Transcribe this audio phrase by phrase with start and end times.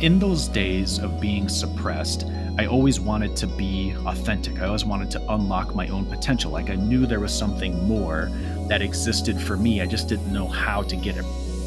[0.00, 2.24] in those days of being suppressed,
[2.56, 4.60] I always wanted to be authentic.
[4.60, 6.52] I always wanted to unlock my own potential.
[6.52, 8.30] Like I knew there was something more
[8.68, 9.80] that existed for me.
[9.80, 11.24] I just didn't know how to get it.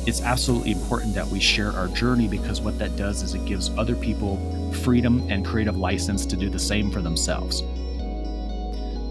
[0.07, 3.70] It's absolutely important that we share our journey because what that does is it gives
[3.77, 7.63] other people freedom and creative license to do the same for themselves.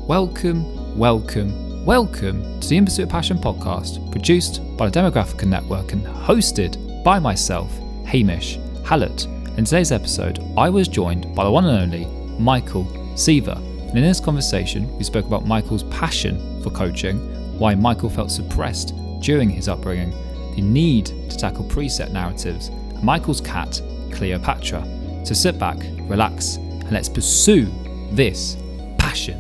[0.09, 5.92] Welcome, welcome, welcome to the In Pursuit of Passion podcast, produced by the Demographica Network
[5.92, 7.70] and hosted by myself,
[8.06, 9.27] Hamish Hallett.
[9.57, 12.07] In today's episode, I was joined by the one and only
[12.39, 13.56] Michael Seaver.
[13.56, 17.19] And in this conversation, we spoke about Michael's passion for coaching,
[17.59, 20.11] why Michael felt suppressed during his upbringing,
[20.55, 23.80] the need to tackle preset narratives, and Michael's cat,
[24.12, 24.83] Cleopatra.
[25.25, 25.77] So sit back,
[26.09, 27.67] relax, and let's pursue
[28.12, 28.56] this
[28.98, 29.39] passion.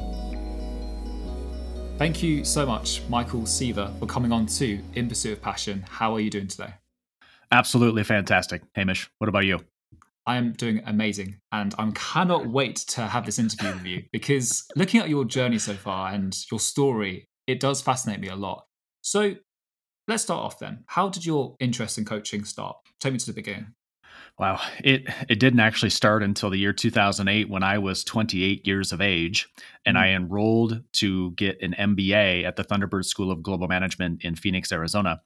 [1.98, 5.84] Thank you so much, Michael Seaver, for coming on to In Pursuit of Passion.
[5.88, 6.74] How are you doing today?
[7.52, 8.62] Absolutely fantastic.
[8.74, 9.60] Hamish, what about you?
[10.26, 14.64] I am doing amazing and I cannot wait to have this interview with you because
[14.76, 18.66] looking at your journey so far and your story, it does fascinate me a lot.
[19.00, 19.34] So
[20.06, 20.84] let's start off then.
[20.86, 22.76] How did your interest in coaching start?
[23.00, 23.74] Take me to the beginning.
[24.38, 28.92] Wow, it it didn't actually start until the year 2008 when I was 28 years
[28.92, 29.48] of age
[29.86, 29.98] and.
[30.00, 30.16] I mm.
[30.16, 35.20] enrolled to get an MBA at the Thunderbird School of Global Management in Phoenix, Arizona.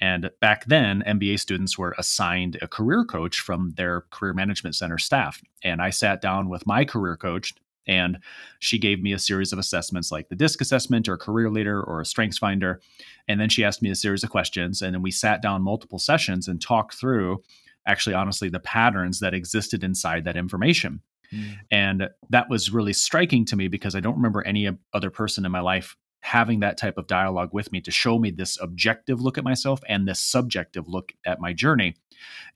[0.00, 4.98] And back then, MBA students were assigned a career coach from their career management center
[4.98, 5.40] staff.
[5.62, 7.54] And I sat down with my career coach
[7.86, 8.18] and
[8.58, 12.00] she gave me a series of assessments like the DISC assessment or career leader or
[12.00, 12.80] a strengths finder.
[13.28, 14.82] And then she asked me a series of questions.
[14.82, 17.42] And then we sat down multiple sessions and talked through
[17.86, 21.00] actually, honestly, the patterns that existed inside that information.
[21.32, 21.58] Mm.
[21.70, 25.52] And that was really striking to me because I don't remember any other person in
[25.52, 29.38] my life having that type of dialogue with me to show me this objective look
[29.38, 31.94] at myself and this subjective look at my journey.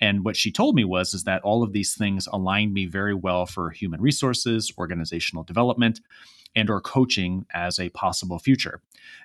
[0.00, 3.14] And what she told me was is that all of these things aligned me very
[3.14, 6.00] well for human resources, organizational development,
[6.54, 8.80] and or coaching as a possible future.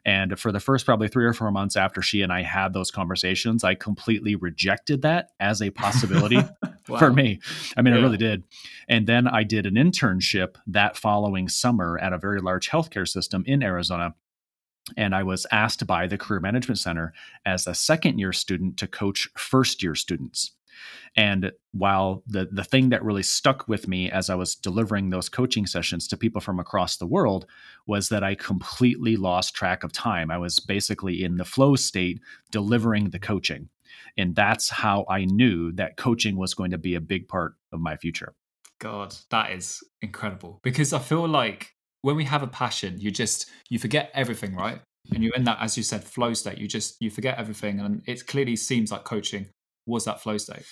[0.05, 2.91] And for the first probably 3 or 4 months after she and I had those
[2.91, 6.37] conversations, I completely rejected that as a possibility
[6.87, 6.97] wow.
[6.97, 7.39] for me.
[7.75, 7.99] I mean, yeah.
[7.99, 8.43] I really did.
[8.87, 13.43] And then I did an internship that following summer at a very large healthcare system
[13.45, 14.15] in Arizona
[14.97, 17.13] and I was asked by the Career Management Center
[17.45, 20.51] as a second year student to coach first year students.
[21.15, 25.29] And while the the thing that really stuck with me as I was delivering those
[25.29, 27.45] coaching sessions to people from across the world
[27.87, 30.31] was that I completely lost track of time.
[30.31, 32.19] I was basically in the flow state
[32.51, 33.69] delivering the coaching.
[34.17, 37.79] And that's how I knew that coaching was going to be a big part of
[37.79, 38.33] my future.
[38.79, 43.49] God, that is incredible because I feel like when we have a passion, you just
[43.69, 44.79] you forget everything, right?
[45.13, 46.57] And you're in that, as you said, flow state.
[46.57, 49.47] You just you forget everything, and it clearly seems like coaching
[49.85, 50.63] was that flow state.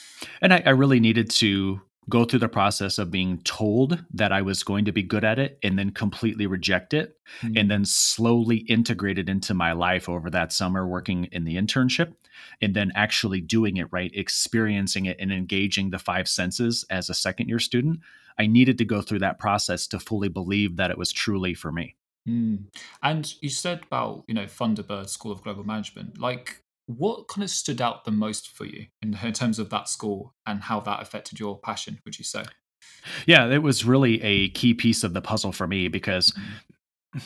[0.41, 4.41] And I, I really needed to go through the process of being told that I
[4.41, 7.55] was going to be good at it and then completely reject it mm-hmm.
[7.55, 12.13] and then slowly integrate it into my life over that summer working in the internship
[12.61, 17.13] and then actually doing it right, experiencing it and engaging the five senses as a
[17.13, 17.99] second year student.
[18.37, 21.71] I needed to go through that process to fully believe that it was truly for
[21.71, 21.95] me.
[22.27, 22.65] Mm.
[23.01, 26.19] And you said about, you know, Thunderbird School of Global Management.
[26.19, 29.87] Like, what kind of stood out the most for you in, in terms of that
[29.87, 32.43] school and how that affected your passion, would you say?
[33.25, 37.21] Yeah, it was really a key piece of the puzzle for me because mm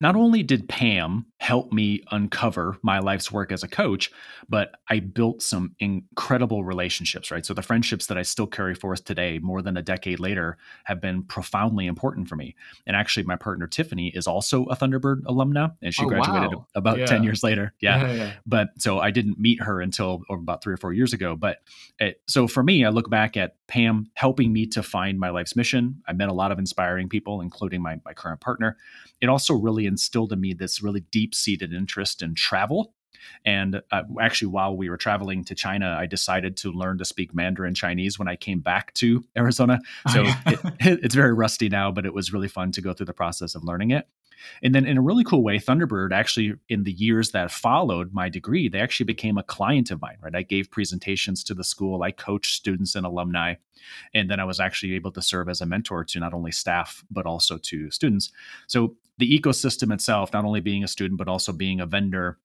[0.00, 4.10] not only did Pam help me uncover my life's work as a coach,
[4.48, 7.44] but I built some incredible relationships, right?
[7.44, 11.00] So the friendships that I still carry forth today, more than a decade later, have
[11.00, 12.54] been profoundly important for me.
[12.86, 16.66] And actually, my partner Tiffany is also a Thunderbird alumna, and she oh, graduated wow.
[16.74, 17.06] about yeah.
[17.06, 17.74] 10 years later.
[17.80, 18.06] Yeah.
[18.06, 18.32] Yeah, yeah.
[18.46, 21.36] But so I didn't meet her until about three or four years ago.
[21.36, 21.58] But
[22.00, 25.54] it, so for me, I look back at Pam helping me to find my life's
[25.54, 26.02] mission.
[26.08, 28.76] I met a lot of inspiring people, including my, my current partner.
[29.20, 32.94] It also really instilled in me this really deep seated interest in travel.
[33.44, 37.34] And uh, actually, while we were traveling to China, I decided to learn to speak
[37.34, 39.80] Mandarin Chinese when I came back to Arizona.
[40.08, 40.70] Oh, so oh, yeah.
[40.92, 43.54] it, it's very rusty now, but it was really fun to go through the process
[43.54, 44.06] of learning it.
[44.62, 48.28] And then, in a really cool way, Thunderbird actually, in the years that followed my
[48.28, 50.34] degree, they actually became a client of mine, right?
[50.34, 53.54] I gave presentations to the school, I coached students and alumni.
[54.14, 57.04] And then I was actually able to serve as a mentor to not only staff,
[57.10, 58.30] but also to students.
[58.66, 62.38] So, the ecosystem itself, not only being a student, but also being a vendor,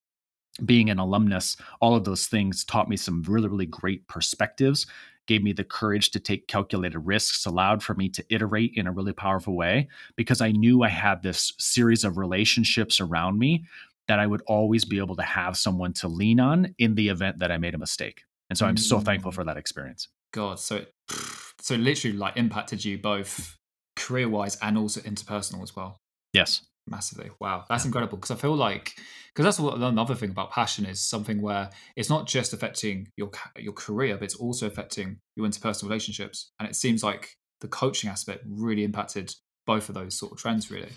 [0.64, 4.86] being an alumnus, all of those things taught me some really, really great perspectives
[5.26, 8.92] gave me the courage to take calculated risks, allowed for me to iterate in a
[8.92, 13.64] really powerful way because I knew I had this series of relationships around me
[14.08, 17.38] that I would always be able to have someone to lean on in the event
[17.38, 18.24] that I made a mistake.
[18.50, 19.34] And so I'm so thankful mm.
[19.34, 20.08] for that experience.
[20.32, 20.92] God, so it,
[21.60, 23.56] so literally like impacted you both
[23.96, 26.01] career wise and also interpersonal as well.
[26.32, 26.62] Yes.
[26.88, 27.30] Massively.
[27.40, 27.64] Wow.
[27.68, 27.88] That's yeah.
[27.88, 28.18] incredible.
[28.18, 28.94] Because I feel like,
[29.32, 33.30] because that's what another thing about passion is something where it's not just affecting your
[33.56, 36.50] your career, but it's also affecting your interpersonal relationships.
[36.58, 39.34] And it seems like the coaching aspect really impacted
[39.64, 40.90] both of those sort of trends, really.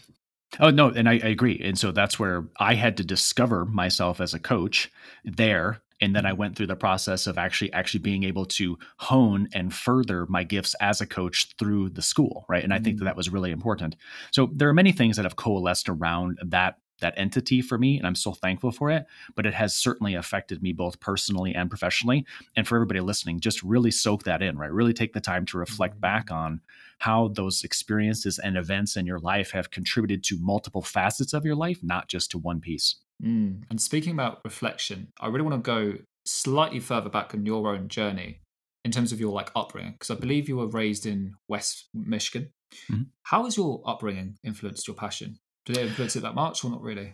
[0.60, 1.60] Oh no, and I, I, agree.
[1.64, 4.92] And so that's where I had to discover myself as a coach
[5.24, 5.82] there.
[6.02, 6.40] And then I mm-hmm.
[6.40, 10.76] went through the process of actually actually being able to hone and further my gifts
[10.82, 12.64] as a coach through the school, right?
[12.64, 13.06] And I think that mm-hmm.
[13.06, 13.96] that was really important.
[14.32, 18.08] So there are many things that have coalesced around that that entity for me and
[18.08, 19.06] i'm so thankful for it
[19.36, 22.26] but it has certainly affected me both personally and professionally
[22.56, 25.58] and for everybody listening just really soak that in right really take the time to
[25.58, 26.38] reflect back mm-hmm.
[26.38, 26.62] on
[27.00, 31.56] how those experiences and events in your life have contributed to multiple facets of your
[31.56, 33.62] life not just to one piece mm.
[33.70, 37.88] and speaking about reflection i really want to go slightly further back on your own
[37.88, 38.42] journey
[38.84, 42.50] in terms of your like upbringing because i believe you were raised in west michigan
[42.92, 43.04] mm-hmm.
[43.24, 46.82] how has your upbringing influenced your passion did it influence it that much or not
[46.82, 47.14] really?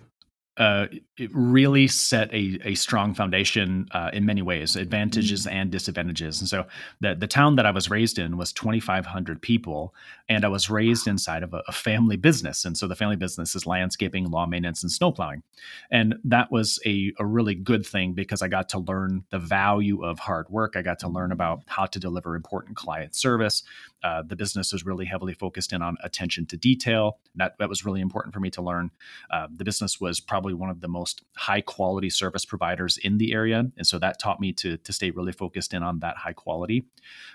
[0.57, 0.87] Uh,
[1.17, 5.55] it really set a, a strong foundation uh, in many ways, advantages mm-hmm.
[5.55, 6.41] and disadvantages.
[6.41, 6.65] And so
[6.99, 9.95] the, the town that I was raised in was 2,500 people,
[10.27, 12.65] and I was raised inside of a, a, family business.
[12.65, 15.41] And so the family business is landscaping, lawn maintenance, and snowplowing.
[15.89, 20.03] And that was a, a really good thing because I got to learn the value
[20.03, 20.75] of hard work.
[20.75, 23.63] I got to learn about how to deliver important client service.
[24.03, 27.19] Uh, the business was really heavily focused in on attention to detail.
[27.35, 28.91] That, that was really important for me to learn.
[29.29, 33.19] Uh, the business was probably probably one of the most high quality service providers in
[33.19, 36.17] the area, and so that taught me to to stay really focused in on that
[36.17, 36.83] high quality.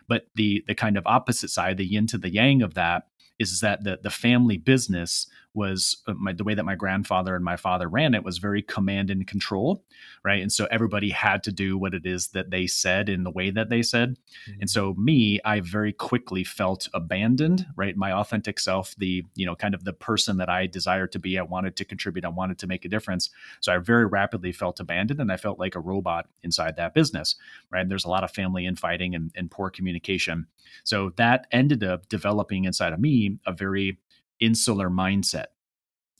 [0.08, 3.06] But the the kind of opposite side, the yin to the yang of that,
[3.38, 7.44] is that the the family business was uh, my, the way that my grandfather and
[7.44, 9.82] my father ran it was very command and control,
[10.24, 10.42] right?
[10.42, 13.50] And so everybody had to do what it is that they said in the way
[13.50, 14.18] that they said.
[14.48, 14.60] Mm-hmm.
[14.60, 17.96] And so me, I very quickly felt abandoned, right?
[17.96, 21.38] My authentic self, the you know kind of the person that I desired to be,
[21.38, 23.30] I wanted to contribute, I wanted to make a difference.
[23.60, 27.34] So I very rapidly felt abandoned, and I felt like a robot inside that business,
[27.70, 27.80] right?
[27.80, 30.46] And there's a lot of family infighting and, and poor communication.
[30.84, 33.98] So that ended up developing inside of me a very
[34.40, 35.46] insular mindset.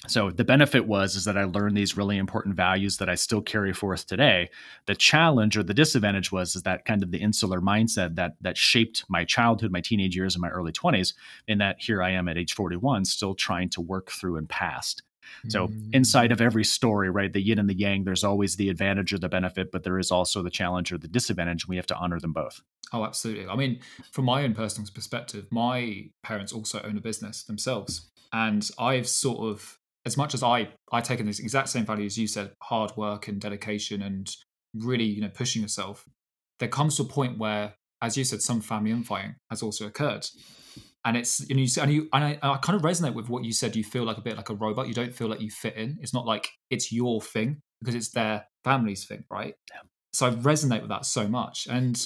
[0.09, 3.41] So the benefit was is that I learned these really important values that I still
[3.41, 4.51] carry forth today.
[4.87, 8.57] The challenge or the disadvantage was is that kind of the insular mindset that that
[8.57, 11.15] shaped my childhood, my teenage years, and my early 20s,
[11.49, 15.03] in that here I am at age 41 still trying to work through and past.
[15.49, 15.95] So mm.
[15.95, 19.19] inside of every story, right, the yin and the yang, there's always the advantage or
[19.19, 21.69] the benefit, but there is also the challenge or the disadvantage.
[21.69, 22.63] We have to honor them both.
[22.93, 23.49] Oh, absolutely.
[23.49, 23.81] I mean,
[24.13, 28.11] from my own personal perspective, my parents also own a business themselves.
[28.33, 32.19] And I've sort of, as much as I, I taken this exact same value as
[32.19, 34.35] you said, hard work and dedication and
[34.75, 36.05] really, you know, pushing yourself,
[36.59, 40.27] there comes to a point where, as you said, some family infighting has also occurred.
[41.07, 43.53] And it's and you and you and I, I kind of resonate with what you
[43.53, 43.77] said.
[43.77, 44.89] You feel like a bit like a robot.
[44.89, 45.99] You don't feel like you fit in.
[46.03, 49.55] It's not like it's your thing because it's their family's thing, right?
[49.73, 49.83] Yeah.
[50.13, 51.69] So I resonate with that so much.
[51.71, 52.05] And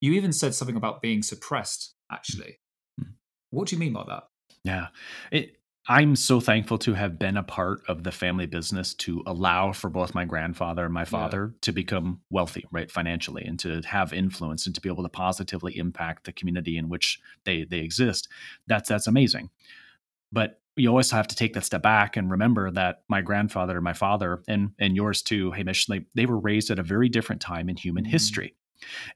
[0.00, 2.58] you even said something about being suppressed, actually.
[3.00, 3.12] Mm-hmm.
[3.50, 4.24] What do you mean by that?
[4.64, 4.88] Yeah.
[5.30, 5.56] It,
[5.88, 9.88] I'm so thankful to have been a part of the family business to allow for
[9.88, 11.58] both my grandfather and my father yeah.
[11.60, 15.76] to become wealthy, right, financially, and to have influence and to be able to positively
[15.78, 18.28] impact the community in which they they exist.
[18.66, 19.50] That's that's amazing.
[20.32, 23.84] But you always have to take that step back and remember that my grandfather and
[23.84, 27.40] my father and and yours too, Hamish, they, they were raised at a very different
[27.40, 28.10] time in human mm-hmm.
[28.10, 28.54] history.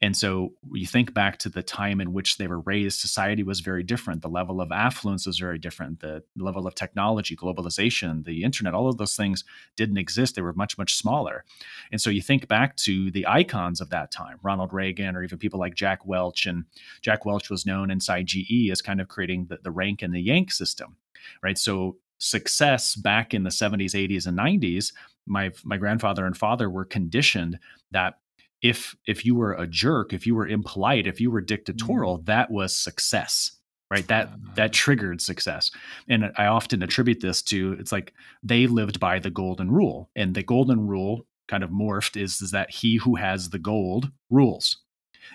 [0.00, 3.60] And so you think back to the time in which they were raised, society was
[3.60, 4.22] very different.
[4.22, 6.00] The level of affluence was very different.
[6.00, 9.44] The level of technology, globalization, the internet, all of those things
[9.76, 10.34] didn't exist.
[10.34, 11.44] They were much, much smaller.
[11.92, 15.38] And so you think back to the icons of that time, Ronald Reagan, or even
[15.38, 16.46] people like Jack Welch.
[16.46, 16.64] And
[17.02, 20.20] Jack Welch was known inside GE as kind of creating the, the rank and the
[20.20, 20.96] yank system,
[21.42, 21.58] right?
[21.58, 24.92] So success back in the 70s, 80s, and 90s,
[25.26, 27.58] my my grandfather and father were conditioned
[27.90, 28.18] that
[28.62, 32.26] if if you were a jerk, if you were impolite, if you were dictatorial, mm.
[32.26, 33.52] that was success
[33.90, 34.06] right?
[34.06, 35.70] That that triggered success.
[36.08, 40.34] And i often attribute this to it's like they lived by the golden rule and
[40.34, 44.76] the golden rule kind of morphed is, is that he who has the gold rules.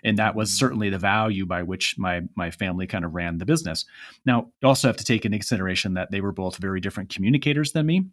[0.03, 0.57] And that was mm.
[0.57, 3.85] certainly the value by which my my family kind of ran the business.
[4.25, 7.73] Now you also have to take into consideration that they were both very different communicators
[7.73, 8.05] than me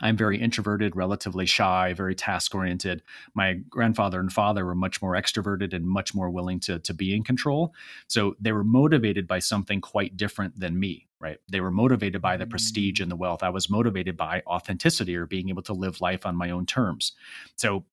[0.00, 3.02] I'm very introverted, relatively shy, very task oriented.
[3.34, 7.14] My grandfather and father were much more extroverted and much more willing to, to be
[7.14, 7.74] in control.
[8.06, 11.38] So they were motivated by something quite different than me, right?
[11.50, 13.02] They were motivated by the prestige mm.
[13.02, 13.42] and the wealth.
[13.42, 17.12] I was motivated by authenticity or being able to live life on my own terms.
[17.56, 17.84] So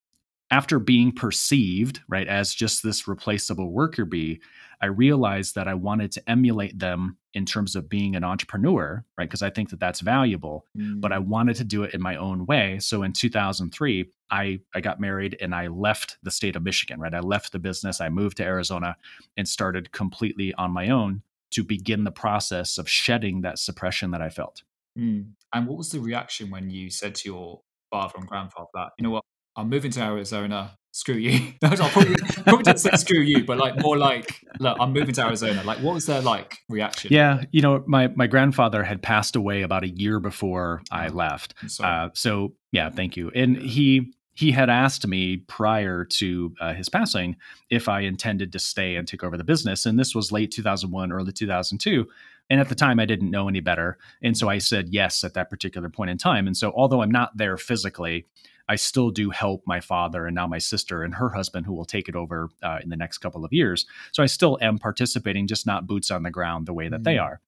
[0.49, 4.39] after being perceived, right, as just this replaceable worker bee,
[4.81, 9.27] I realized that I wanted to emulate them in terms of being an entrepreneur, right?
[9.27, 10.99] Because I think that that's valuable, mm.
[10.99, 11.25] but I mm.
[11.25, 12.79] wanted to do it in my own way.
[12.79, 17.13] So in 2003, I, I got married and I left the state of Michigan, right?
[17.13, 18.97] I left the business, I moved to Arizona
[19.35, 24.21] and started completely on my own to begin the process of shedding that suppression that
[24.21, 24.63] I felt.
[24.97, 25.31] Mm.
[25.53, 29.03] And what was the reaction when you said to your father and grandfather that, you
[29.03, 29.23] know what,
[29.55, 31.53] I'm moving to Arizona, screw you.
[31.61, 35.25] I probably, probably didn't say screw you, but like more like, look, I'm moving to
[35.25, 35.63] Arizona.
[35.63, 37.13] Like, what was their like reaction?
[37.13, 41.13] Yeah, you know, my my grandfather had passed away about a year before I oh,
[41.13, 41.53] left.
[41.79, 43.31] Uh, so yeah, thank you.
[43.35, 47.37] And he he had asked me prior to uh, his passing
[47.69, 51.11] if I intended to stay and take over the business, and this was late 2001,
[51.11, 52.07] early 2002.
[52.49, 53.97] And at the time, I didn't know any better.
[54.23, 56.47] And so I said yes at that particular point in time.
[56.47, 58.25] And so, although I'm not there physically,
[58.69, 61.85] I still do help my father and now my sister and her husband, who will
[61.85, 63.85] take it over uh, in the next couple of years.
[64.11, 67.03] So I still am participating, just not boots on the ground the way that mm-hmm.
[67.03, 67.39] they are.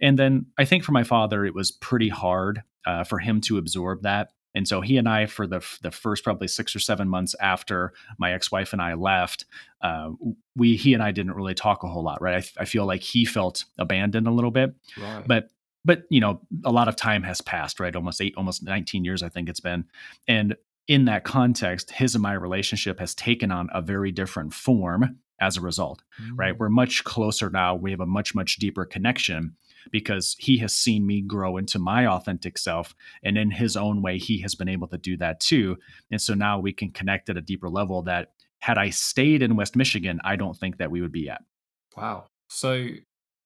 [0.00, 3.58] And then I think for my father, it was pretty hard uh, for him to
[3.58, 4.30] absorb that.
[4.56, 7.92] And so he and I, for the the first probably six or seven months after
[8.18, 9.46] my ex wife and I left,
[9.82, 10.10] uh,
[10.54, 12.44] we he and I didn't really talk a whole lot, right?
[12.56, 15.26] I, I feel like he felt abandoned a little bit, right.
[15.26, 15.48] but
[15.84, 17.94] but you know a lot of time has passed right?
[17.96, 19.84] Almost eight almost 19 years i think it's been.
[20.28, 25.18] And in that context his and my relationship has taken on a very different form
[25.40, 26.36] as a result mm-hmm.
[26.36, 26.54] right?
[26.54, 26.58] Mm.
[26.58, 27.74] we're much closer now.
[27.74, 29.56] We have a much much deeper connection
[29.90, 34.18] because he has seen me grow into my authentic self and in his own way
[34.18, 35.76] he has been able to do that too.
[36.10, 39.56] And so now we can connect at a deeper level that had i stayed in
[39.56, 41.42] west michigan i don't think that we would be at.
[41.96, 42.26] Wow.
[42.48, 42.88] So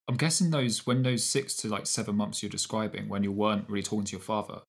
[0.09, 3.69] I'm guessing those when those six to like seven months you're describing when you weren't
[3.69, 4.61] really talking to your father,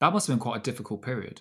[0.00, 1.40] that must have been quite a difficult period.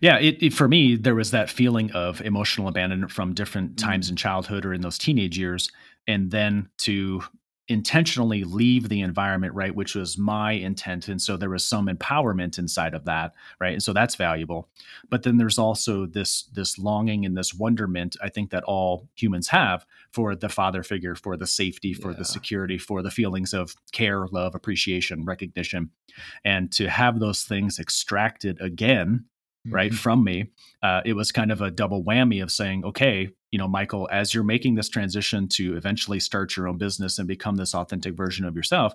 [0.00, 4.06] Yeah, it, it, for me there was that feeling of emotional abandonment from different times
[4.06, 4.10] mm.
[4.10, 5.70] in childhood or in those teenage years,
[6.06, 7.22] and then to
[7.68, 12.58] intentionally leave the environment right which was my intent and so there was some empowerment
[12.58, 14.68] inside of that right and so that's valuable
[15.08, 19.48] but then there's also this this longing and this wonderment i think that all humans
[19.48, 22.18] have for the father figure for the safety for yeah.
[22.18, 25.88] the security for the feelings of care love appreciation recognition
[26.44, 29.24] and to have those things extracted again
[29.70, 29.96] right mm-hmm.
[29.96, 30.46] from me
[30.82, 34.34] uh, it was kind of a double whammy of saying okay you know, Michael, as
[34.34, 38.44] you're making this transition to eventually start your own business and become this authentic version
[38.44, 38.94] of yourself,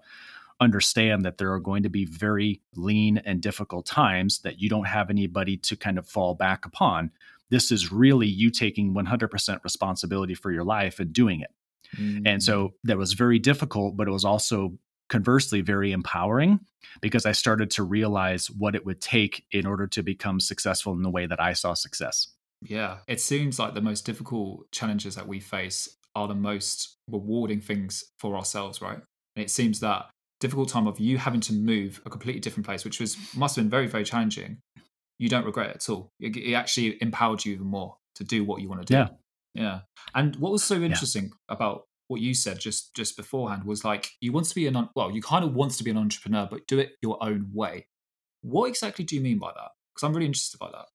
[0.60, 4.88] understand that there are going to be very lean and difficult times that you don't
[4.88, 7.10] have anybody to kind of fall back upon.
[7.50, 11.52] This is really you taking 100% responsibility for your life and doing it.
[11.96, 12.28] Mm-hmm.
[12.28, 12.72] And so mm.
[12.84, 14.74] that was very difficult, but it was also
[15.10, 16.60] conversely very empowering
[17.02, 21.02] because I started to realize what it would take in order to become successful in
[21.02, 22.28] the way that I saw success.
[22.62, 27.62] Yeah, it seems like the most difficult challenges that we face are the most rewarding
[27.62, 29.00] things for ourselves, right?
[29.36, 32.84] And it seems that difficult time of you having to move a completely different place,
[32.84, 34.60] which was must have been very, very challenging.
[35.18, 36.12] You don't regret it at all.
[36.20, 38.98] It, it actually empowered you even more to do what you want to do.
[38.98, 39.08] Yeah,
[39.54, 39.80] yeah.
[40.16, 41.56] And what was so interesting yeah.
[41.56, 45.12] about what you said just just beforehand was like you want to be an well,
[45.12, 47.88] you kind of want to be an entrepreneur, but do it your own way.
[48.42, 49.72] What exactly do you mean by that?
[49.94, 50.86] Because I'm really interested by that.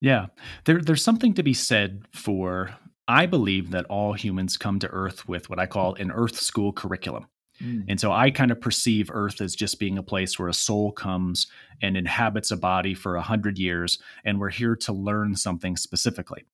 [0.00, 0.26] Yeah.
[0.64, 5.28] There, there's something to be said for, I believe that all humans come to Earth
[5.28, 7.26] with what I call an Earth school curriculum.
[7.62, 7.84] Mm.
[7.88, 10.92] And so I kind of perceive Earth as just being a place where a soul
[10.92, 11.46] comes
[11.82, 16.44] and inhabits a body for a hundred years, and we're here to learn something specifically.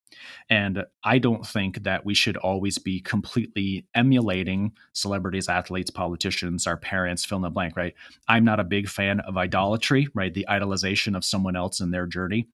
[0.49, 6.77] And I don't think that we should always be completely emulating celebrities, athletes, politicians, our
[6.77, 7.95] parents, fill in the blank, right?
[8.29, 10.33] I'm not a big fan of idolatry, right?
[10.33, 12.49] The idolization of someone else in their journey.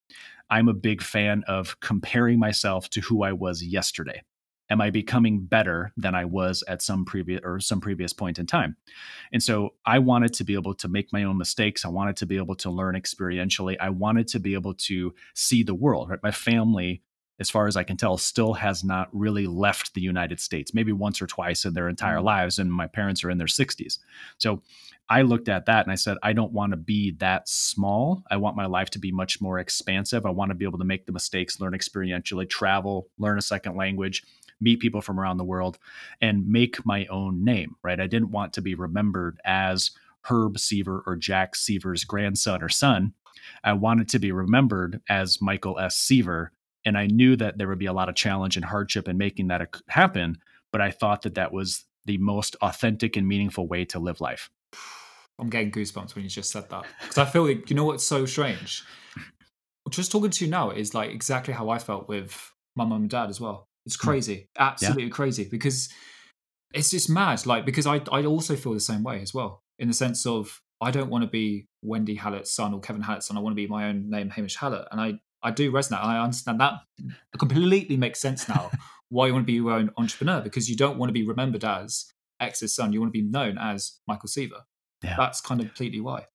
[0.49, 4.23] I'm a big fan of comparing myself to who I was yesterday.
[4.71, 8.47] Am I becoming better than I was at some previous or some previous point in
[8.47, 8.77] time?
[9.33, 11.85] And so I wanted to be able to make my own mistakes.
[11.85, 13.77] I wanted to be able to learn experientially.
[13.81, 16.11] I wanted to be able to see the world.
[16.11, 16.23] Right?
[16.23, 17.03] My family
[17.41, 20.93] as far as I can tell, still has not really left the United States, maybe
[20.93, 22.25] once or twice in their entire mm.
[22.25, 22.59] lives.
[22.59, 23.99] And my parents are in their 60s.
[24.37, 24.63] So
[25.09, 28.23] I looked at that and I said, I don't want to be that small.
[28.31, 30.27] I want my life to be much more expansive.
[30.27, 33.75] I want to be able to make the mistakes, learn experientially, travel, learn a second
[33.75, 34.23] language,
[34.61, 35.79] meet people from around the world,
[36.21, 38.01] and make my own name, right?
[38.01, 39.91] I didn't want to be remembered as
[40.23, 43.15] Herb Seaver or Jack Seaver's grandson or son.
[43.65, 45.97] I wanted to be remembered as Michael S.
[45.97, 46.53] Seaver
[46.85, 49.49] and I knew that there would be a lot of challenge and hardship in making
[49.49, 50.39] that uh, happen.
[50.73, 54.51] But I thought that that was the most authentic and meaningful way to live life.
[55.39, 58.05] I'm getting goosebumps when you just said that because I feel like you know what's
[58.05, 58.85] so strange.
[59.89, 63.11] Just talking to you now is like exactly how I felt with my mum and
[63.11, 63.67] dad as well.
[63.91, 65.11] It's crazy, absolutely yeah.
[65.11, 65.89] crazy because
[66.73, 67.45] it's just mad.
[67.45, 70.61] Like because I I also feel the same way as well in the sense of
[70.81, 73.37] I don't want to be Wendy Hallett's son or Kevin Hallett's son.
[73.37, 76.05] I want to be my own name, Hamish Hallett, and I I do resonate.
[76.05, 78.71] I understand that it completely makes sense now
[79.09, 81.65] why you want to be your own entrepreneur because you don't want to be remembered
[81.65, 82.07] as
[82.39, 82.93] X's son.
[82.93, 84.63] You want to be known as Michael Seaver.
[85.03, 85.17] Yeah.
[85.17, 86.27] That's kind of completely why.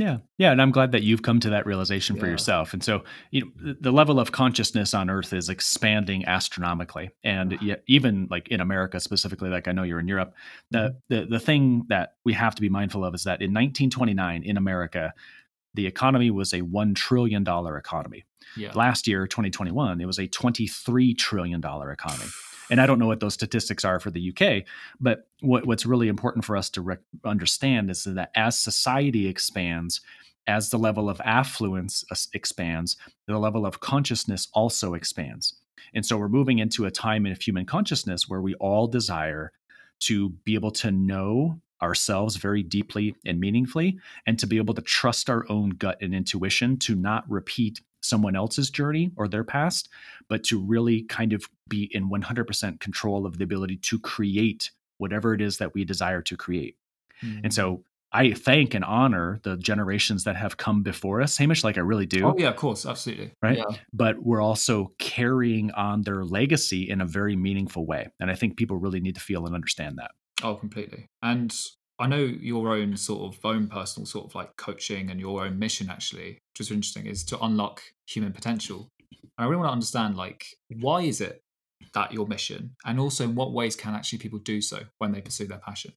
[0.00, 0.18] Yeah.
[0.38, 0.50] Yeah.
[0.50, 2.20] And I'm glad that you've come to that realization yeah.
[2.20, 2.72] for yourself.
[2.72, 7.10] And so, you know, the level of consciousness on earth is expanding astronomically.
[7.22, 10.34] And yet, even like in America specifically, like I know you're in Europe,
[10.70, 11.14] the, mm-hmm.
[11.14, 14.56] the, the thing that we have to be mindful of is that in 1929 in
[14.56, 15.12] America,
[15.74, 18.24] the economy was a $1 trillion economy.
[18.56, 18.72] Yeah.
[18.74, 22.30] Last year, 2021, it was a $23 trillion economy.
[22.70, 24.64] And I don't know what those statistics are for the UK,
[25.00, 30.00] but what, what's really important for us to rec- understand is that as society expands,
[30.46, 32.96] as the level of affluence expands,
[33.26, 35.54] the level of consciousness also expands.
[35.94, 39.52] And so we're moving into a time in human consciousness where we all desire
[40.00, 44.82] to be able to know ourselves very deeply and meaningfully, and to be able to
[44.82, 49.88] trust our own gut and intuition to not repeat someone else's journey or their past,
[50.28, 55.34] but to really kind of be in 100% control of the ability to create whatever
[55.34, 56.76] it is that we desire to create.
[57.22, 57.40] Mm-hmm.
[57.44, 61.78] And so I thank and honor the generations that have come before us, Hamish, like
[61.78, 62.26] I really do.
[62.26, 63.32] Oh, yeah, of course, absolutely.
[63.40, 63.58] Right.
[63.58, 63.76] Yeah.
[63.92, 68.08] But we're also carrying on their legacy in a very meaningful way.
[68.18, 70.10] And I think people really need to feel and understand that.
[70.42, 71.06] Oh, completely.
[71.22, 71.56] And
[72.00, 75.58] I know your own sort of own personal sort of like coaching and your own
[75.58, 78.88] mission actually, which is interesting, is to unlock human potential.
[79.12, 80.46] And I really want to understand like
[80.80, 81.42] why is it
[81.94, 85.20] that your mission, and also in what ways can actually people do so when they
[85.20, 85.92] pursue their passion.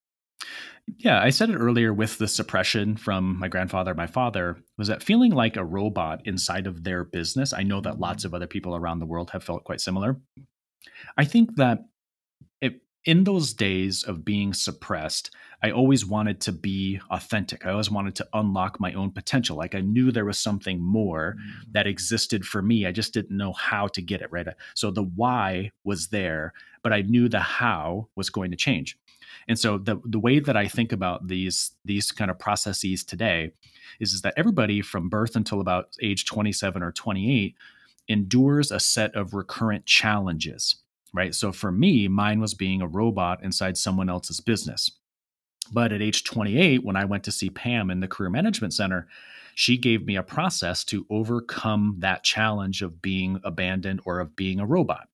[0.97, 5.03] Yeah, I said it earlier with the suppression from my grandfather, my father, was that
[5.03, 7.53] feeling like a robot inside of their business.
[7.53, 8.27] I know that lots mm-hmm.
[8.27, 10.19] of other people around the world have felt quite similar.
[11.17, 11.85] I think that
[13.05, 17.65] in those days of being suppressed, I always wanted to be authentic.
[17.65, 19.57] I always wanted to unlock my own potential.
[19.57, 21.71] Like I knew there was something more mm-hmm.
[21.71, 22.85] that existed for me.
[22.85, 24.47] I just didn't know how to get it right.
[24.73, 28.97] So the why was there, but I knew the how was going to change.
[29.47, 33.51] And so the the way that I think about these these kind of processes today
[33.99, 37.55] is, is that everybody from birth until about age 27 or 28
[38.07, 40.82] endures a set of recurrent challenges
[41.13, 41.33] right?
[41.35, 44.89] So for me, mine was being a robot inside someone else's business.
[45.71, 49.07] But at age 28, when I went to see Pam in the Career Management Center,
[49.55, 54.59] she gave me a process to overcome that challenge of being abandoned or of being
[54.59, 55.07] a robot.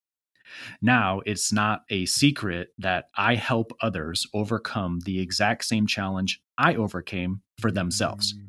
[0.82, 6.76] Now, it's not a secret that I help others overcome the exact same challenge I
[6.76, 8.34] overcame for themselves.
[8.34, 8.49] Mm.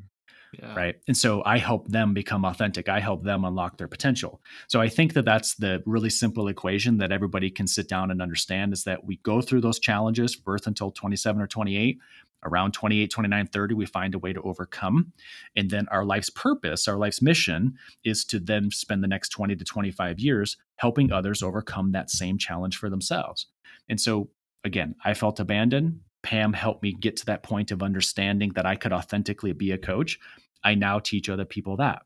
[0.58, 0.74] Yeah.
[0.74, 0.96] Right.
[1.06, 2.88] And so I help them become authentic.
[2.88, 4.40] I help them unlock their potential.
[4.68, 8.20] So I think that that's the really simple equation that everybody can sit down and
[8.20, 11.98] understand is that we go through those challenges, birth until 27 or 28.
[12.42, 15.12] Around 28, 29, 30, we find a way to overcome.
[15.56, 19.56] And then our life's purpose, our life's mission is to then spend the next 20
[19.56, 23.46] to 25 years helping others overcome that same challenge for themselves.
[23.90, 24.30] And so,
[24.64, 26.00] again, I felt abandoned.
[26.22, 29.78] Pam helped me get to that point of understanding that I could authentically be a
[29.78, 30.18] coach.
[30.62, 32.02] I now teach other people that.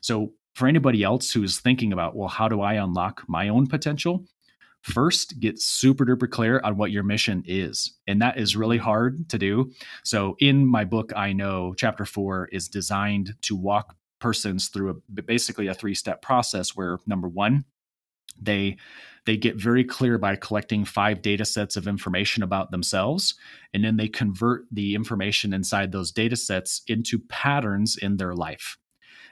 [0.00, 4.24] So, for anybody else who's thinking about, well, how do I unlock my own potential?
[4.82, 7.96] First, get super duper clear on what your mission is.
[8.06, 9.72] And that is really hard to do.
[10.04, 15.22] So, in my book, I Know, chapter four is designed to walk persons through a,
[15.22, 17.64] basically a three step process where number one,
[18.40, 18.76] they
[19.28, 23.34] they get very clear by collecting five data sets of information about themselves
[23.74, 28.78] and then they convert the information inside those data sets into patterns in their life.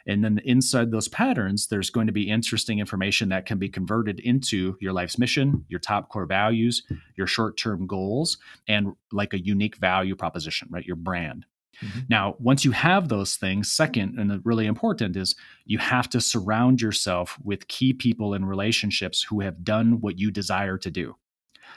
[0.07, 4.21] And then inside those patterns there's going to be interesting information that can be converted
[4.21, 6.83] into your life's mission your top core values
[7.17, 8.37] your short-term goals
[8.69, 10.85] and like a unique value proposition right?
[10.85, 11.47] Your brand
[11.83, 12.01] Mm-hmm.
[12.09, 15.35] Now, once you have those things, second and really important is
[15.65, 20.31] you have to surround yourself with key people and relationships who have done what you
[20.31, 21.17] desire to do.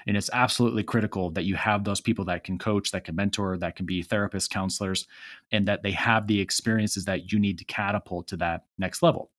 [0.07, 3.57] And it's absolutely critical that you have those people that can coach, that can mentor,
[3.57, 5.07] that can be therapists, counselors,
[5.51, 9.31] and that they have the experiences that you need to catapult to that next level.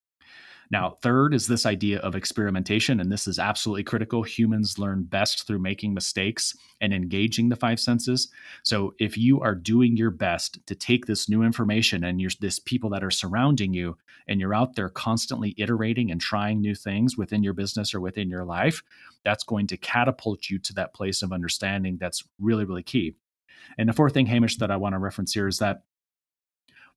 [0.70, 4.22] Now, third is this idea of experimentation, and this is absolutely critical.
[4.22, 8.28] Humans learn best through making mistakes and engaging the five senses.
[8.62, 12.60] So, if you are doing your best to take this new information and you're this
[12.60, 13.96] people that are surrounding you,
[14.28, 18.30] and you're out there constantly iterating and trying new things within your business or within
[18.30, 18.82] your life,
[19.24, 23.16] that's going to catapult you to that place of understanding that's really, really key.
[23.76, 25.82] And the fourth thing, Hamish, that I want to reference here is that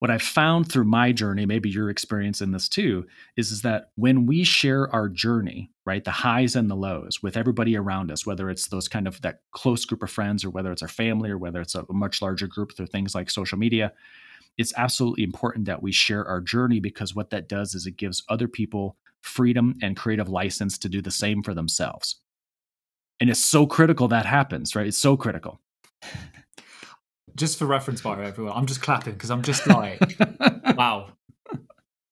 [0.03, 3.91] what I've found through my journey, maybe your experience in this too, is, is that
[3.95, 8.25] when we share our journey, right, the highs and the lows with everybody around us,
[8.25, 11.29] whether it's those kind of that close group of friends or whether it's our family
[11.29, 13.93] or whether it's a much larger group through things like social media,
[14.57, 18.23] it's absolutely important that we share our journey because what that does is it gives
[18.27, 22.17] other people freedom and creative license to do the same for themselves.
[23.21, 24.87] And it's so critical that happens, right?
[24.87, 25.61] It's so critical.
[27.35, 29.99] Just for reference by everyone, I'm just clapping because I'm just like,
[30.77, 31.09] wow.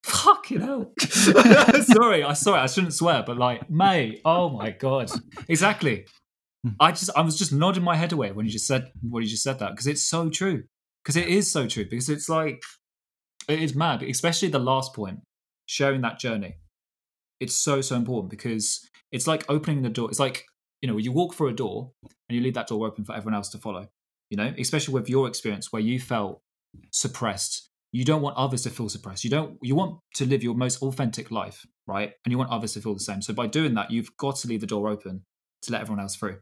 [0.02, 0.92] Fuck you know.
[0.98, 5.10] sorry, I sorry, I shouldn't swear, but like, mate, oh my god.
[5.48, 6.06] Exactly.
[6.64, 6.70] Hmm.
[6.78, 9.28] I just I was just nodding my head away when you just said when you
[9.28, 10.64] just said that because it's so true
[11.02, 12.62] because it is so true because it's like
[13.48, 15.20] it is mad especially the last point
[15.66, 16.56] sharing that journey
[17.40, 20.44] it's so so important because it's like opening the door it's like
[20.80, 23.34] you know you walk through a door and you leave that door open for everyone
[23.34, 23.88] else to follow
[24.32, 26.40] you know especially with your experience where you felt
[26.90, 30.54] suppressed you don't want others to feel suppressed you don't you want to live your
[30.54, 33.74] most authentic life right and you want others to feel the same so by doing
[33.74, 35.22] that you've got to leave the door open
[35.60, 36.38] to let everyone else through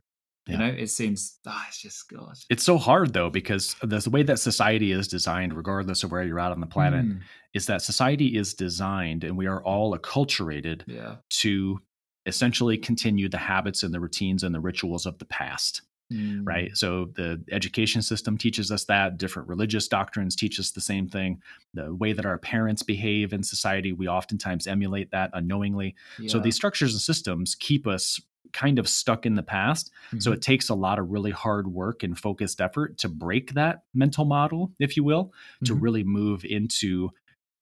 [0.46, 0.52] yeah.
[0.54, 2.46] You know, it seems ah, it's just gosh.
[2.48, 6.40] It's so hard though because the way that society is designed, regardless of where you're
[6.40, 7.20] at on the planet, mm.
[7.52, 11.16] is that society is designed, and we are all acculturated yeah.
[11.28, 11.78] to
[12.24, 15.82] essentially continue the habits and the routines and the rituals of the past.
[16.12, 16.42] Mm.
[16.44, 16.76] Right.
[16.76, 19.16] So the education system teaches us that.
[19.16, 21.40] Different religious doctrines teach us the same thing.
[21.74, 25.94] The way that our parents behave in society, we oftentimes emulate that unknowingly.
[26.18, 26.28] Yeah.
[26.28, 28.20] So these structures and systems keep us
[28.52, 29.90] kind of stuck in the past.
[30.08, 30.20] Mm-hmm.
[30.20, 33.82] So it takes a lot of really hard work and focused effort to break that
[33.94, 35.66] mental model, if you will, mm-hmm.
[35.66, 37.10] to really move into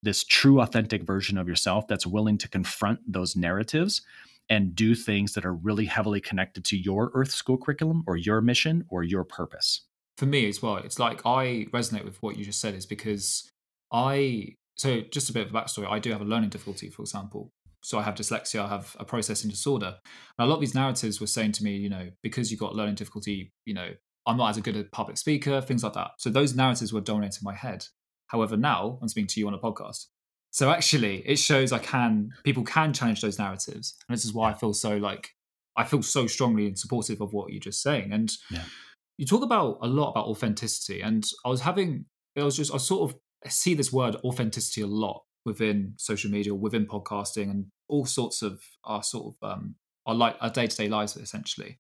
[0.02, 4.02] this true, authentic version of yourself that's willing to confront those narratives
[4.48, 8.40] and do things that are really heavily connected to your Earth School curriculum or your
[8.40, 9.82] mission or your purpose.
[10.16, 13.50] For me as well, it's like I resonate with what you just said, is because
[13.92, 15.90] I so just a bit of a backstory.
[15.90, 17.50] I do have a learning difficulty, for example,
[17.82, 19.96] so I have dyslexia, I have a processing disorder.
[20.38, 22.74] And a lot of these narratives were saying to me, you know, because you've got
[22.74, 23.90] learning difficulty, you know,
[24.26, 26.12] I'm not as good a public speaker, things like that.
[26.18, 27.86] So those narratives were dominating my head.
[28.26, 30.06] However, now I'm speaking to you on a podcast.
[30.50, 33.96] So actually, it shows I can, people can challenge those narratives.
[34.08, 35.30] And this is why I feel so like,
[35.76, 38.12] I feel so strongly and supportive of what you're just saying.
[38.12, 38.64] And yeah.
[39.16, 41.02] you talk about a lot about authenticity.
[41.02, 42.06] And I was having,
[42.36, 43.18] I was just, I sort of
[43.50, 48.60] see this word authenticity a lot within social media, within podcasting, and all sorts of
[48.84, 49.74] our sort of um,
[50.06, 51.78] our like our day to day lives essentially.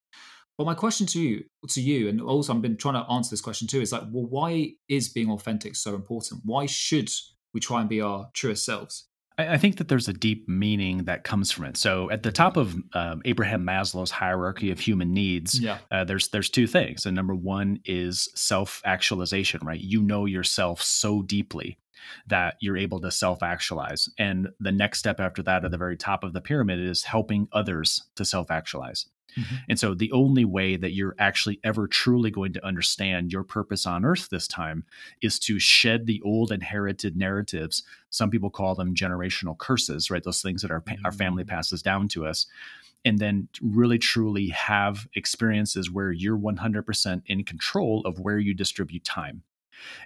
[0.56, 3.40] But my question to you, to you, and also I've been trying to answer this
[3.40, 6.40] question too, is like, well, why is being authentic so important?
[6.44, 7.10] Why should
[7.52, 9.08] we try and be our truest selves?
[9.38, 11.76] I think that there's a deep meaning that comes from it.
[11.76, 15.78] So, at the top of um, Abraham Maslow's hierarchy of human needs, yeah.
[15.92, 17.06] uh, there's there's two things.
[17.06, 19.60] And number one is self actualization.
[19.62, 21.78] Right, you know yourself so deeply
[22.26, 24.08] that you're able to self actualize.
[24.18, 27.48] And the next step after that, at the very top of the pyramid, is helping
[27.52, 29.06] others to self actualize.
[29.38, 29.54] Mm-hmm.
[29.68, 33.86] And so, the only way that you're actually ever truly going to understand your purpose
[33.86, 34.84] on earth this time
[35.22, 37.82] is to shed the old inherited narratives.
[38.10, 40.22] Some people call them generational curses, right?
[40.22, 41.04] Those things that our, mm-hmm.
[41.04, 41.48] our family mm.
[41.48, 42.46] passes down to us.
[43.04, 49.04] And then really truly have experiences where you're 100% in control of where you distribute
[49.04, 49.44] time.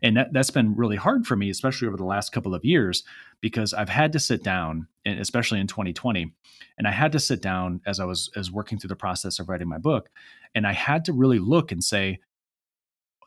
[0.03, 3.05] And that, that's been really hard for me, especially over the last couple of years,
[3.41, 6.33] because I've had to sit down, and especially in 2020,
[6.79, 9.49] and I had to sit down as I was as working through the process of
[9.49, 10.09] writing my book,
[10.55, 12.21] and I had to really look and say,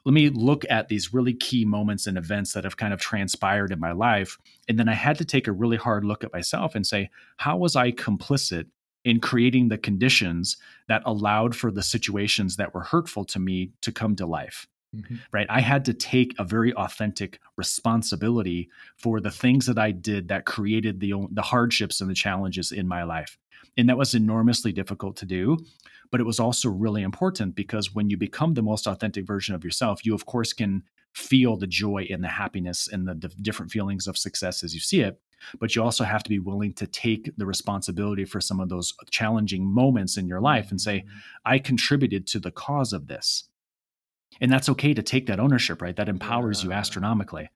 [0.06, 3.72] let me look at these really key moments and events that have kind of transpired
[3.72, 4.38] in my life.
[4.70, 7.58] And then I had to take a really hard look at myself and say, how
[7.58, 8.68] was I complicit
[9.04, 13.92] in creating the conditions that allowed for the situations that were hurtful to me to
[13.92, 14.68] come to life?
[14.96, 15.16] Mm-hmm.
[15.32, 15.48] Right.
[15.50, 20.46] I had to take a very authentic responsibility for the things that I did that
[20.46, 23.38] created the, the hardships and the challenges in my life.
[23.78, 25.58] And that was enormously difficult to do.
[26.12, 29.64] But it was also really important because when you become the most authentic version of
[29.64, 33.72] yourself, you, of course, can feel the joy and the happiness and the d- different
[33.72, 35.20] feelings of success as you see it.
[35.60, 38.94] But you also have to be willing to take the responsibility for some of those
[39.10, 41.18] challenging moments in your life and say, mm-hmm.
[41.46, 43.46] I contributed to the cause of this
[44.42, 45.96] and that's okay to take that ownership right?
[45.96, 47.50] That empowers you astronomically.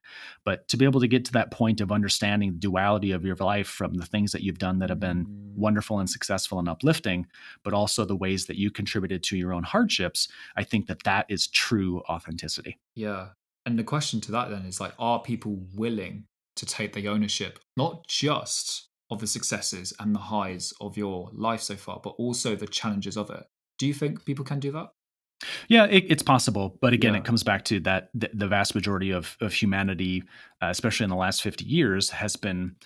[0.44, 3.36] But to be able to get to that point of understanding the duality of your
[3.36, 5.54] life from the things that you've done that have been mm.
[5.54, 7.26] wonderful and successful and uplifting
[7.62, 11.26] but also the ways that you contributed to your own hardships i think that that
[11.28, 12.78] is true authenticity.
[12.94, 13.28] Yeah.
[13.66, 16.24] And the question to that then is like are people willing
[16.56, 21.60] to take the ownership not just of the successes and the highs of your life
[21.60, 23.44] so far but also the challenges of it?
[23.78, 24.90] Do you think people can do that
[25.68, 27.20] Yeah, it, it's possible, but again, Yeah.
[27.20, 30.24] it comes back to that the, the vast majority of of humanity,
[30.62, 32.76] uh, especially in the last fifty years, has been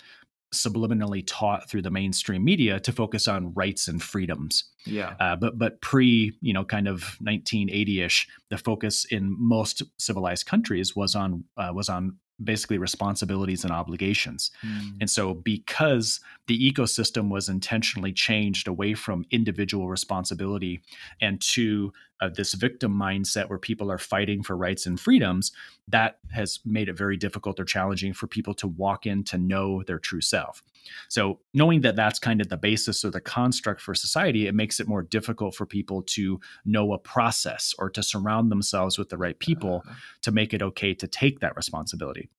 [0.53, 4.63] subliminally taught through the mainstream media to focus on rights and freedoms.
[4.85, 5.15] Yeah.
[5.19, 10.95] Uh, but but pre you know kind of 1980ish, the focus in most civilized countries
[10.95, 14.51] was on uh, was on basically responsibilities and obligations.
[14.65, 14.97] Mm.
[15.01, 20.81] And so, because the ecosystem was intentionally changed away from individual responsibility
[21.21, 25.51] and to uh, this victim mindset where people are fighting for rights and freedoms,
[25.87, 29.83] that has made it very difficult or challenging for people to walk in to know
[29.83, 30.63] their true self.
[31.09, 34.79] So, knowing that that's kind of the basis or the construct for society, it makes
[34.79, 39.17] it more difficult for people to know a process or to surround themselves with the
[39.17, 42.29] right people Uh, to make it okay to take that responsibility.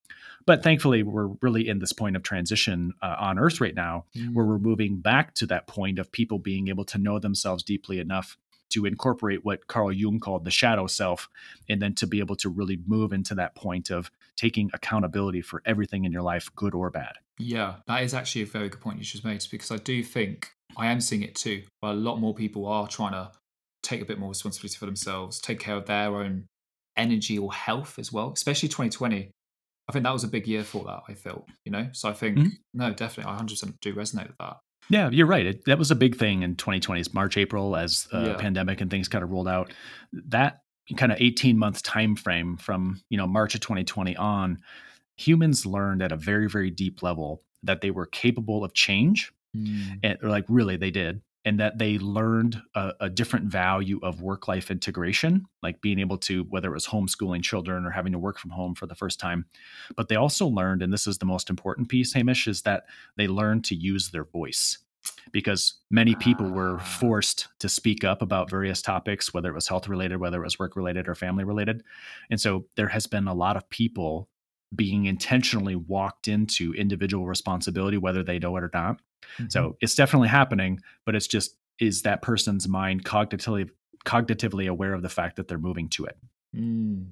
[0.47, 4.33] But thankfully, we're really in this point of transition uh, on Earth right now, mm.
[4.33, 7.99] where we're moving back to that point of people being able to know themselves deeply
[7.99, 8.39] enough
[8.71, 11.29] to incorporate what Carl Jung called the shadow self,
[11.69, 15.63] and then to be able to really move into that point of taking accountability for
[15.65, 17.15] everything in your life, good or bad.
[17.39, 20.53] Yeah, that is actually a very good point you just made because I do think
[20.77, 21.63] I am seeing it too.
[21.81, 23.33] Where a lot more people are trying to
[23.83, 26.47] take a bit more responsibility for themselves, take care of their own
[26.97, 28.33] energy or health as well.
[28.33, 29.31] Especially 2020,
[29.89, 31.03] I think that was a big year for that.
[31.09, 31.89] I felt, you know.
[31.93, 32.53] So I think Mhm.
[32.75, 34.59] no, definitely, I 100% do resonate with that.
[34.89, 35.47] Yeah, you're right.
[35.47, 38.37] It, that was a big thing in 2020's March, April, as the Yeah.
[38.37, 39.73] pandemic and things kind of rolled out.
[40.13, 40.61] That
[40.97, 44.59] kind of 18 month time frame from you know March of 2020 on,
[45.17, 49.99] humans learned at a very very deep level that they were capable of change, Mm.
[50.03, 54.49] and like really they did, and that they learned a, a different value of work
[54.49, 58.39] life integration, like being able to whether it was homeschooling children or having to work
[58.39, 59.47] from home for the first time.
[59.97, 62.85] But they also learned, and this is the most important piece, Hamish, is that
[63.17, 64.79] they learned to use their voice
[65.31, 66.85] because many people were Ah.
[66.85, 70.59] forced to speak up about various topics, whether it was health related, whether it was
[70.59, 71.85] work related or family related.
[72.29, 74.29] And so there has been a lot of people
[74.75, 79.01] being intentionally walked into individual responsibility, whether they know it or not.
[79.39, 79.53] Mhm.
[79.53, 83.69] So it's definitely happening, but it's just is that person's mind cognitively
[84.07, 86.17] cognitively aware of the fact that they're moving to it.
[86.55, 87.11] Mm,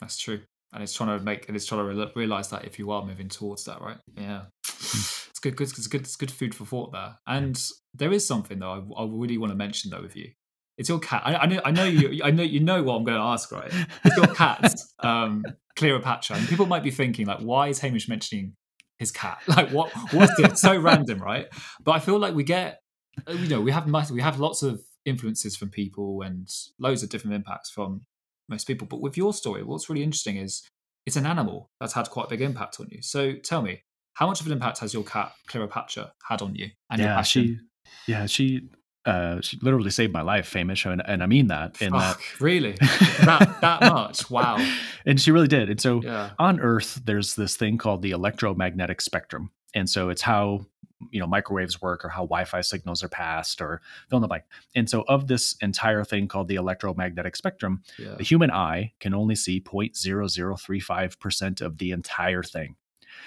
[0.00, 0.40] that's true.
[0.72, 3.28] And it's trying to make and it's trying to realize that if you are moving
[3.28, 3.96] towards that, right?
[4.16, 5.56] Yeah, it's good.
[5.56, 5.68] Good.
[5.68, 6.02] It's good.
[6.02, 7.16] It's good food for thought there.
[7.26, 7.60] And
[7.94, 10.30] there is something though I, I really want to mention though with you.
[10.78, 11.22] It's your cat.
[11.24, 11.60] I, I know.
[11.64, 12.22] I know you.
[12.22, 13.72] I know you know what I'm going to ask, right?
[14.04, 15.42] It's your cat, um,
[15.74, 16.36] Cleopatra.
[16.36, 18.54] And people might be thinking like, why is Hamish mentioning
[18.98, 19.38] his cat?
[19.48, 19.92] Like, what?
[20.12, 20.58] What's it?
[20.58, 21.46] so random, right?
[21.82, 22.80] But I feel like we get,
[23.28, 27.08] uh, you know, we have we have lots of influences from people and loads of
[27.08, 28.02] different impacts from
[28.48, 28.86] most people.
[28.86, 30.68] But with your story, what's really interesting is
[31.06, 33.00] it's an animal that's had quite a big impact on you.
[33.02, 33.82] So tell me,
[34.14, 37.16] how much of an impact has your cat Cleopatra had on you and your yeah,
[37.16, 37.44] passion?
[37.44, 38.68] she yeah, she
[39.06, 43.56] uh she literally saved my life, Hamish, and, and I mean that that really that
[43.60, 44.28] that much?
[44.30, 44.58] Wow.
[45.06, 45.70] and she really did.
[45.70, 46.30] And so Yeah.
[46.38, 49.50] on Earth, there's this thing called the electromagnetic spectrum.
[49.74, 50.66] And so it's how
[51.12, 54.44] you know microwaves work or how Wi-Fi signals are passed or fill in the blank.
[54.74, 58.14] And so of this entire thing called the electromagnetic spectrum, Yeah.
[58.16, 62.76] the human eye can only see 0.0035% of the entire thing.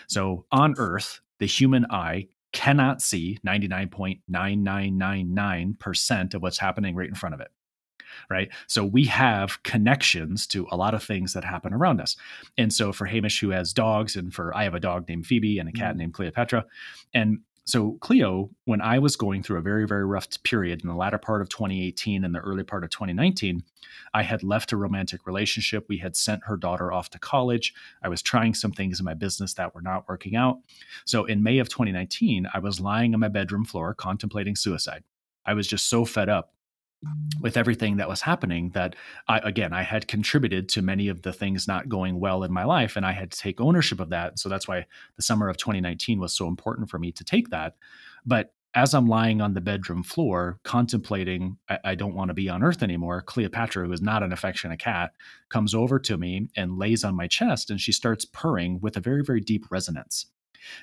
[0.07, 7.35] So on Earth, the human eye cannot see 99.9999% of what's happening right in front
[7.35, 7.51] of it.
[8.27, 8.49] Right.
[8.65, 12.15] So we have connections to a lot of things that happen around us.
[12.57, 15.59] And so for Hamish, who has dogs, and for I have a dog named Phoebe
[15.59, 15.97] and a cat Mm.
[15.99, 16.65] named Cleopatra.
[17.13, 20.95] And so Cleo, when I was going through a very, very rough period in the
[20.95, 23.63] latter part of 2018 and the early part of 2019,
[24.13, 25.85] I had left a romantic relationship.
[25.87, 27.73] We had sent her daughter off to college.
[28.03, 30.59] I was trying some things in my business that were not working out.
[31.05, 35.03] So in May of 2019, I was lying on my bedroom floor contemplating suicide.
[35.45, 36.53] I was just so fed up
[37.39, 38.95] with everything that was happening that
[39.27, 42.65] I again I had contributed to many of the things not going well in my
[42.65, 44.39] life and I had to take ownership of that.
[44.39, 44.85] So that's why
[45.15, 47.75] the summer of 2019 was so important for me to take that.
[48.25, 52.49] But as I'm lying on the bedroom floor contemplating, I, I don't want to be
[52.49, 55.13] on earth anymore, Cleopatra, who is not an affectionate cat,
[55.49, 59.01] comes over to me and lays on my chest and she starts purring with a
[59.01, 60.27] very, very deep resonance.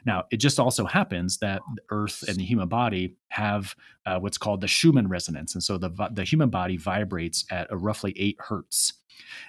[0.04, 4.38] Now, it just also happens that the Earth and the human body have uh, what's
[4.38, 5.54] called the Schumann resonance.
[5.54, 8.94] And so the, the human body vibrates at a roughly eight hertz,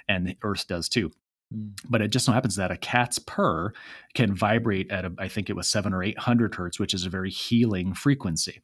[0.08, 1.12] and the Earth does too.
[1.54, 1.78] Mm.
[1.90, 3.74] But it just so happens that a cat's purr
[4.14, 7.10] can vibrate at, a, I think it was seven or 800 hertz, which is a
[7.10, 8.62] very healing frequency.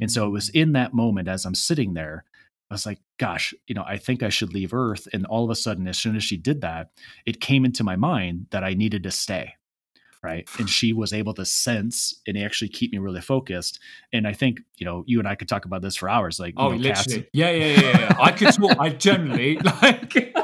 [0.00, 2.24] And so it was in that moment as I'm sitting there,
[2.70, 5.06] I was like, gosh, you know, I think I should leave Earth.
[5.12, 6.90] And all of a sudden, as soon as she did that,
[7.26, 9.54] it came into my mind that I needed to stay.
[10.24, 13.78] Right and she was able to sense and actually keep me really focused
[14.12, 16.54] and i think you know you and i could talk about this for hours like
[16.56, 17.30] oh you know, literally cats.
[17.32, 20.34] yeah yeah yeah yeah i could talk i generally like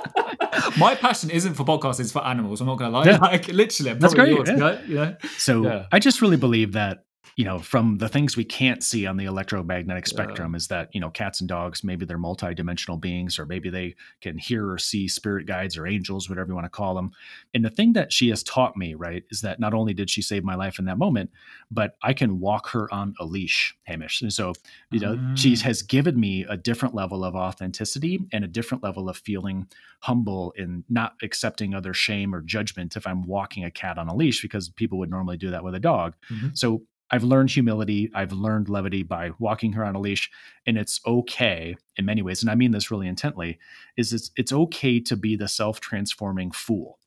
[0.79, 3.19] my passion isn't for podcasts it's for animals i'm not gonna lie yeah.
[3.19, 4.81] like literally I'm that's great yours, yeah.
[4.87, 5.17] you know?
[5.39, 5.87] so yeah.
[5.91, 7.05] i just really believe that
[7.37, 10.57] you know, from the things we can't see on the electromagnetic spectrum yeah.
[10.57, 14.39] is that, you know, cats and dogs, maybe they're multidimensional beings, or maybe they can
[14.39, 17.11] hear or see spirit guides or angels, whatever you want to call them.
[17.55, 20.23] And the thing that she has taught me, right, is that not only did she
[20.23, 21.31] save my life in that moment,
[21.71, 24.23] but I can walk her on a leash, Hamish.
[24.23, 24.53] And so,
[24.91, 25.37] you know, mm.
[25.37, 29.67] she has given me a different level of authenticity and a different level of feeling
[30.01, 34.15] humble in not accepting other shame or judgment if I'm walking a cat on a
[34.15, 36.15] leash, because people would normally do that with a dog.
[36.31, 36.49] Mm-hmm.
[36.55, 38.11] So I've learned humility.
[38.15, 40.31] I've learned levity by walking her on a leash,
[40.67, 42.43] and it's okay in many ways.
[42.43, 43.59] And I mean this really intently.
[43.97, 46.99] Is it's it's okay to be the self transforming fool,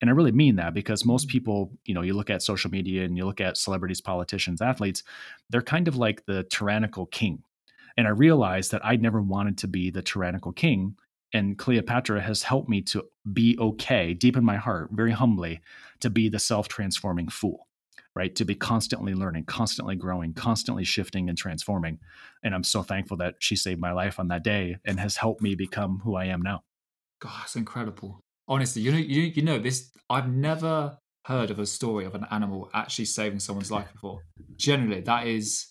[0.00, 1.30] and I really mean that because most mm.
[1.30, 5.02] people, you know, you look at social media and you look at celebrities, politicians, athletes,
[5.50, 7.42] they're kind of like the tyrannical king.
[7.96, 10.96] And I realized that I'd never wanted to be the tyrannical king.
[11.32, 15.60] And Cleopatra has helped me to be okay, deep in my heart, very humbly,
[16.00, 17.66] to be the self transforming fool
[18.14, 18.34] right?
[18.36, 21.98] To be constantly learning, constantly growing, constantly shifting and transforming.
[22.42, 25.42] And I'm so thankful that she saved my life on that day and has helped
[25.42, 26.64] me become who I am now.
[27.20, 28.20] God, it's incredible.
[28.48, 29.90] Honestly, you know, you, you know this.
[30.08, 34.22] I've never heard of a story of an animal actually saving someone's life before.
[34.56, 35.66] Generally, that is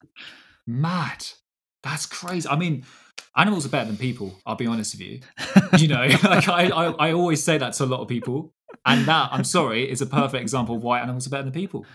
[0.66, 1.26] mad.
[1.84, 2.48] That's crazy.
[2.48, 2.86] I mean,
[3.36, 4.40] animals are better than people.
[4.46, 5.20] I'll be honest with you.
[5.78, 8.54] You know, like I, I, I always say that to a lot of people,
[8.86, 11.86] and that I'm sorry is a perfect example of why animals are better than people.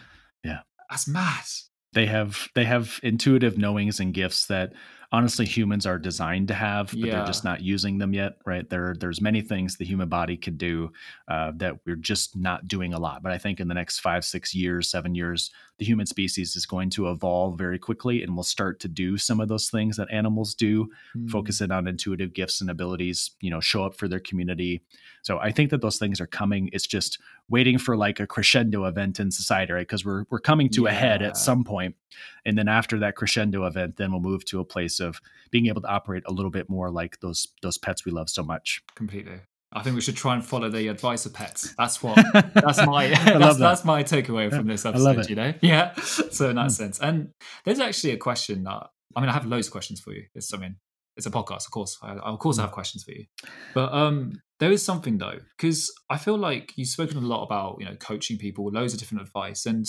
[0.91, 1.45] That's mad.
[1.93, 4.73] They have they have intuitive knowings and gifts that
[5.15, 7.15] honestly humans are designed to have, but yeah.
[7.15, 8.69] they're just not using them yet, right?
[8.69, 10.91] There, there's many things the human body can do
[11.29, 13.23] uh, that we're just not doing a lot.
[13.23, 16.67] But I think in the next five, six years, seven years, the human species is
[16.67, 20.11] going to evolve very quickly and will start to do some of those things that
[20.11, 21.31] animals do, mm.
[21.31, 24.83] focus in on intuitive gifts and abilities, you know, show up for their community.
[25.25, 26.69] So I think that those things are coming.
[26.73, 29.81] It's just waiting for like a crescendo event in society, right?
[29.81, 30.91] Because we're we're coming to yeah.
[30.91, 31.97] a head at some point,
[32.45, 35.81] and then after that crescendo event, then we'll move to a place of being able
[35.81, 38.83] to operate a little bit more like those those pets we love so much.
[38.95, 39.41] Completely.
[39.73, 41.75] I think we should try and follow the advice of pets.
[41.77, 42.17] That's what.
[42.55, 43.09] That's my.
[43.25, 43.59] that's, that.
[43.59, 45.29] that's my takeaway from this episode.
[45.29, 45.55] You know.
[45.63, 45.95] Yeah.
[45.95, 46.71] So in that mm.
[46.71, 47.31] sense, and
[47.65, 50.25] there's actually a question that I mean, I have loads of questions for you.
[50.35, 50.77] It's I mean,
[51.17, 51.99] it's a podcast, of course.
[52.03, 52.67] I, of course, I hmm.
[52.67, 53.27] have questions for you.
[53.75, 57.77] But um, there is something though, because I feel like you've spoken a lot about
[57.81, 59.87] you know coaching people, loads of different advice, and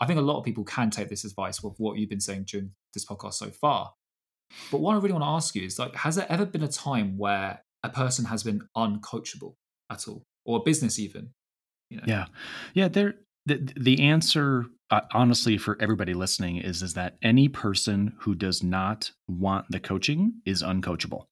[0.00, 2.44] I think a lot of people can take this advice with what you've been saying
[2.48, 3.92] during this podcast so far.
[4.70, 6.68] But what I really want to ask you is like, has there ever been a
[6.68, 9.54] time where a person has been uncoachable
[9.90, 11.30] at all, or a business even?
[11.90, 12.04] You know?
[12.06, 12.26] Yeah,
[12.74, 12.88] yeah.
[12.88, 13.14] There,
[13.46, 18.62] the the answer, uh, honestly, for everybody listening, is is that any person who does
[18.62, 21.24] not want the coaching is uncoachable.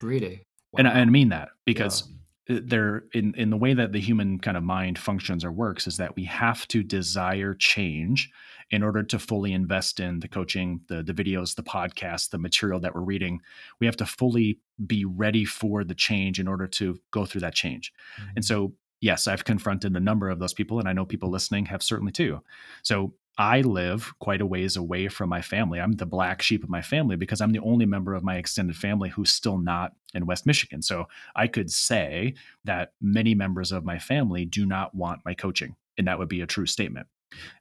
[0.00, 0.78] Really, wow.
[0.78, 2.04] and, I, and I mean that because.
[2.06, 2.12] Yeah
[2.48, 5.96] there in in the way that the human kind of mind functions or works is
[5.96, 8.30] that we have to desire change
[8.70, 12.78] in order to fully invest in the coaching the the videos the podcast the material
[12.78, 13.40] that we're reading
[13.80, 17.54] we have to fully be ready for the change in order to go through that
[17.54, 18.30] change mm-hmm.
[18.36, 21.66] and so yes i've confronted a number of those people and i know people listening
[21.66, 22.40] have certainly too
[22.82, 25.78] so I live quite a ways away from my family.
[25.78, 28.76] I'm the black sheep of my family because I'm the only member of my extended
[28.76, 30.80] family who's still not in West Michigan.
[30.80, 35.76] So I could say that many members of my family do not want my coaching.
[35.98, 37.08] And that would be a true statement,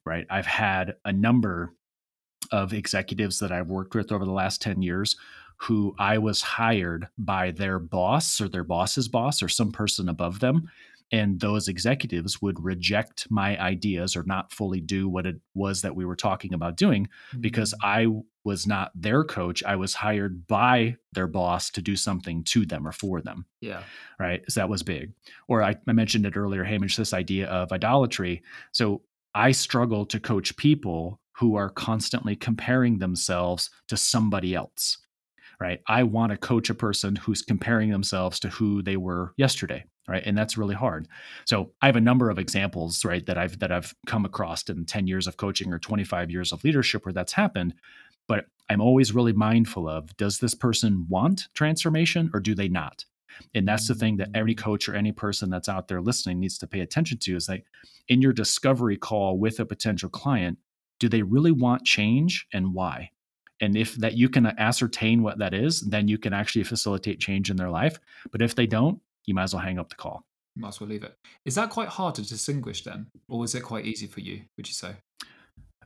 [0.05, 0.25] right?
[0.29, 1.73] I've had a number
[2.51, 5.17] of executives that I've worked with over the last 10 years
[5.57, 10.39] who I was hired by their boss or their boss's boss or some person above
[10.39, 10.69] them
[11.11, 15.95] and those executives would reject my ideas or not fully do what it was that
[15.95, 17.41] we were talking about doing mm-hmm.
[17.41, 18.07] because I
[18.43, 19.63] was not their coach.
[19.63, 23.45] I was hired by their boss to do something to them or for them.
[23.61, 23.83] Yeah.
[24.19, 24.43] Right.
[24.49, 25.13] So that was big.
[25.47, 28.43] Or I, I mentioned it earlier, Hamish, this idea of idolatry.
[28.71, 29.01] So
[29.33, 34.97] I struggle to coach people who are constantly comparing themselves to somebody else
[35.59, 35.81] right?
[35.87, 40.23] I want to coach a person who's comparing themselves to who they were yesterday, right?
[40.25, 41.07] And that's really hard.
[41.45, 44.85] So I have a number of examples, right, that I've that I've come across in
[44.85, 47.73] 10 years of coaching or 25 years of leadership where that's happened.
[48.27, 53.05] But I'm always really mindful of does this person want transformation or do they not?
[53.53, 56.57] And that's the thing that every coach or any person that's out there listening needs
[56.59, 57.65] to pay attention to is like
[58.07, 60.57] in your discovery call with a potential client,
[60.99, 63.11] do they really want change and why?
[63.61, 67.49] And if that you can ascertain what that is, then you can actually facilitate change
[67.49, 67.99] in their life.
[68.31, 70.25] But if they don't, you might as well hang up the call.
[70.55, 71.17] might as well leave it.
[71.45, 74.41] Is that quite hard to distinguish then, or is it quite easy for you?
[74.57, 74.95] Would you say?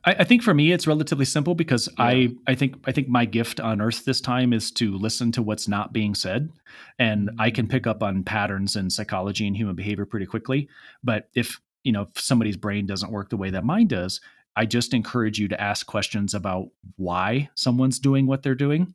[0.04, 2.04] I, I think for me it's relatively simple because yeah.
[2.04, 5.42] I I think I think my gift on Earth this time is to listen to
[5.42, 6.50] what's not being said,
[6.98, 7.30] and.
[7.38, 10.68] I can pick up on patterns in psychology and human behavior pretty quickly.
[11.02, 14.20] But if you know if somebody's brain doesn't work the way that mine does,
[14.60, 18.94] I just encourage you to ask questions about why someone's doing what they're doing.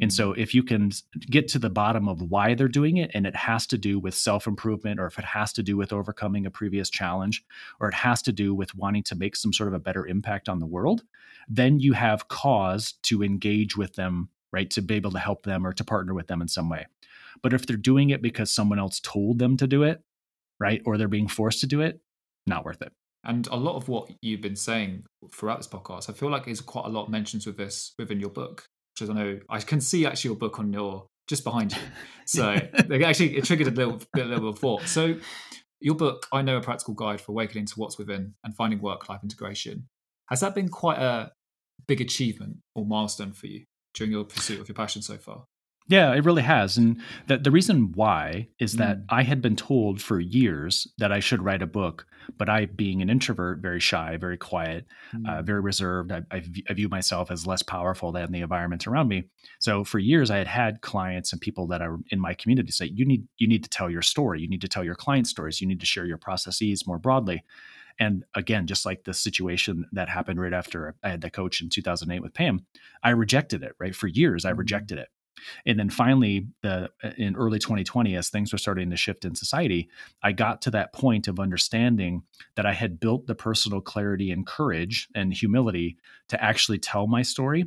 [0.00, 0.40] And so, mm-hmm.
[0.40, 0.90] if you can
[1.20, 4.16] get to the bottom of why they're doing it, and it has to do with
[4.16, 7.44] self improvement, or if it has to do with overcoming a previous challenge,
[7.78, 10.48] or it has to do with wanting to make some sort of a better impact
[10.48, 11.04] on the world,
[11.48, 14.68] then you have cause to engage with them, right?
[14.70, 16.86] To be able to help them or to partner with them in some way.
[17.40, 20.02] But if they're doing it because someone else told them to do it,
[20.58, 20.82] right?
[20.84, 22.00] Or they're being forced to do it,
[22.48, 22.92] not worth it.
[23.24, 25.04] And a lot of what you've been saying
[25.34, 28.30] throughout this podcast, I feel like is quite a lot mentions with this within your
[28.30, 28.66] book,
[28.98, 31.78] which I know I can see actually your book on your just behind you.
[32.26, 34.82] So actually it triggered a little bit, a little bit of thought.
[34.82, 35.16] So
[35.80, 39.20] your book, I know a practical guide for awakening to what's within and finding work-life
[39.22, 39.88] integration.
[40.30, 41.32] Has that been quite a
[41.86, 45.44] big achievement or milestone for you during your pursuit of your passion so far?
[45.86, 46.78] Yeah, it really has.
[46.78, 49.04] And the, the reason why is that mm.
[49.10, 52.06] I had been told for years that I should write a book,
[52.38, 55.28] but I, being an introvert, very shy, very quiet, uh, mm.
[55.28, 59.08] uh, very reserved, I, I, I, view myself as less powerful than the environment around
[59.08, 59.24] me.
[59.60, 62.86] So for years, I had had clients and people that are in my community say,
[62.86, 64.40] "You need you need to tell your story.
[64.40, 65.60] You need to tell your client stories.
[65.60, 67.44] You need to share your processes more broadly."
[68.00, 71.68] And again, just like the situation that happened right after I had the coach in
[71.68, 72.64] 2008 with Pam,
[73.02, 73.72] I rejected it.
[73.78, 74.60] Right for years, I mm-hmm.
[74.60, 75.08] rejected it
[75.66, 79.88] and then finally, the in early 2020, as things were starting to shift in society,
[80.22, 82.22] I got to that point of understanding
[82.56, 85.96] that I had built the personal clarity and courage and humility
[86.28, 87.66] to actually tell my story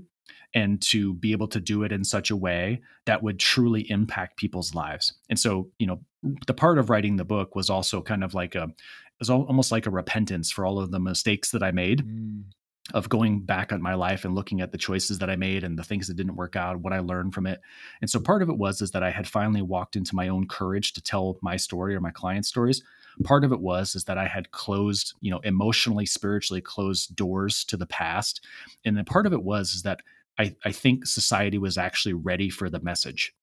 [0.53, 4.38] and to be able to do it in such a way that would truly impact
[4.38, 5.13] people's lives.
[5.30, 5.99] And so, you know,
[6.47, 9.72] the part of writing the book was also kind of like a it was almost
[9.72, 12.05] like a repentance for all of the mistakes that I made.
[12.05, 12.43] Mm
[12.94, 15.78] of going back on my life and looking at the choices that I made and
[15.78, 17.60] the things that didn't work out, what I learned from it.
[18.02, 20.48] And so part of it was is that I had finally walked into my own
[20.48, 22.84] courage to tell my story or my clients' stories.
[23.24, 27.64] Part of it was is that I had closed, you know, emotionally, spiritually closed doors
[27.66, 28.46] to the past.
[28.86, 30.02] And then part of it was is that
[30.40, 33.34] I, I think society was actually ready for the message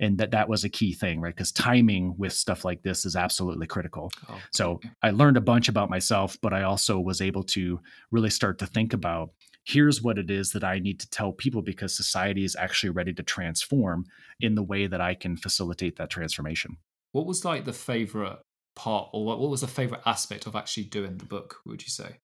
[0.00, 1.34] and that that was a key thing right?
[1.34, 4.10] Because timing with stuff like this is absolutely critical.
[4.28, 7.80] Oh, so i learned a bunch about myself but i also was able to
[8.10, 9.30] really start to think about
[9.64, 13.12] here's what it is that i need to tell people because society is actually ready
[13.12, 14.04] to transform
[14.40, 16.76] in the way that i can facilitate that transformation.
[17.12, 18.38] What was like the favorite
[18.74, 22.18] part or what was the favorite aspect of actually doing the book would you say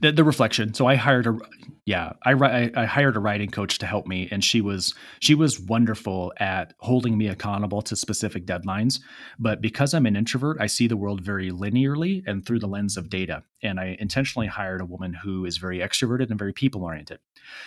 [0.00, 0.74] the, the reflection.
[0.74, 1.38] So i hired a
[1.84, 5.60] yeah I, I hired a writing coach to help me and she was she was
[5.60, 9.00] wonderful at holding me accountable to specific deadlines.
[9.38, 12.96] But because i'm an introvert i see the world very linearly and through the lens
[12.96, 13.42] of data.
[13.62, 17.18] And i intentionally hired a woman who is very extroverted and very people oriented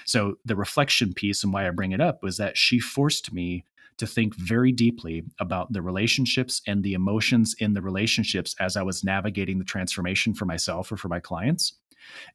[0.05, 3.65] so the reflection piece and why i bring it up was that she forced me
[3.99, 8.81] to think very deeply about the relationships and the emotions in the relationships as I
[8.81, 11.73] was navigating the transformation for myself or for my clients.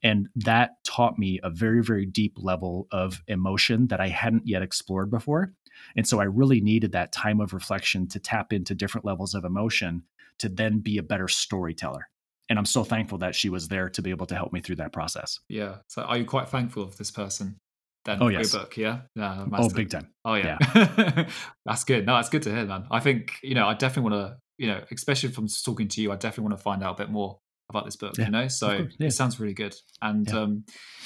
[0.03, 4.63] And that taught me a very, very deep level of emotion that I hadn't yet
[4.63, 5.53] explored before.
[5.97, 9.45] And so I really needed that time of reflection to tap into different levels of
[9.45, 10.05] emotion
[10.39, 12.09] to then be a better storyteller.
[12.51, 14.77] And I'm so thankful that she was there to be able to help me through
[14.77, 15.41] that process.
[15.49, 15.77] Yeah.
[15.89, 17.57] So are you quite thankful of this person?
[18.05, 18.53] Then oh, yes.
[18.53, 19.01] book, yeah.
[19.17, 19.47] Yeah.
[19.51, 20.11] Oh, big time.
[20.27, 20.59] Oh yeah.
[20.75, 21.29] yeah.
[21.65, 22.05] that's good.
[22.05, 22.85] No, that's good to hear, man.
[22.91, 26.13] I think, you know, I definitely want to, you know, especially from talking to you,
[26.13, 27.39] I definitely want to find out a bit more
[27.71, 28.49] about this book, yeah, you know?
[28.49, 29.07] So yeah.
[29.07, 29.75] it sounds really good.
[30.03, 30.41] And yeah.
[30.41, 30.65] um,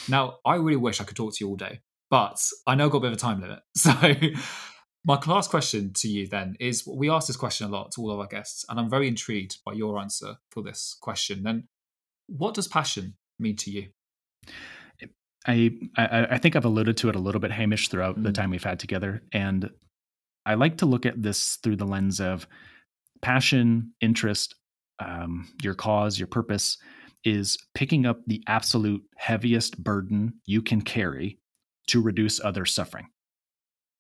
[0.09, 1.81] now I really wish I could talk to you all day,
[2.11, 3.61] but I know I've got a bit of a time limit.
[3.77, 3.93] So
[5.05, 8.11] my last question to you then is we ask this question a lot to all
[8.11, 11.45] of our guests, and I'm very intrigued by your answer for this question.
[11.45, 11.69] Then
[12.27, 13.89] what does passion mean to you?
[15.47, 18.25] I, I, I think I've alluded to it a little bit, Hamish, throughout mm-hmm.
[18.25, 19.23] the time we've had together.
[19.33, 19.71] And
[20.45, 22.47] I like to look at this through the lens of
[23.23, 24.55] passion, interest,
[25.01, 26.79] um, your cause, your purpose
[27.25, 31.39] is picking up the absolute heaviest burden you can carry
[31.89, 33.09] to reduce other suffering.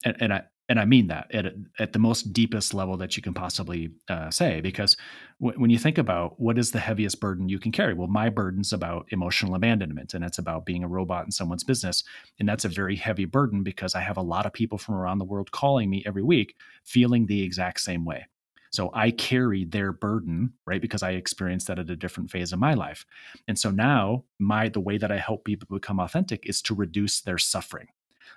[0.04, 1.46] And, and I and I mean that at
[1.78, 4.96] at the most deepest level that you can possibly uh, say, because
[5.40, 8.28] w- when you think about what is the heaviest burden you can carry, well, my
[8.28, 12.04] burden's about emotional abandonment, and it's about being a robot in someone's business,
[12.38, 15.18] and that's a very heavy burden because I have a lot of people from around
[15.18, 18.26] the world calling me every week, feeling the exact same way.
[18.70, 20.80] So I carry their burden, right?
[20.80, 23.06] Because I experienced that at a different phase of my life.
[23.46, 27.20] And so now my the way that I help people become authentic is to reduce
[27.20, 27.88] their suffering.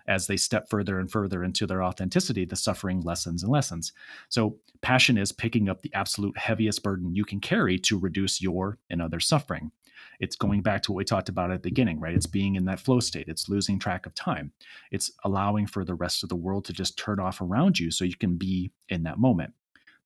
[0.08, 3.94] as they step further and further into their authenticity, the suffering lessens and lessens.
[4.30, 8.80] So, passion is picking up the absolute heaviest burden you can carry to reduce your
[8.90, 9.72] and other suffering.
[10.20, 12.16] It's going back to what we talked about at the beginning, right?
[12.16, 14.52] It's being in that flow state, it's losing track of time,
[14.92, 18.06] it's allowing for the rest of the world to just turn off around you so
[18.06, 19.54] you can be in that moment.